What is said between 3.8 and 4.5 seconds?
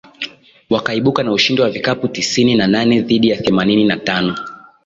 na tano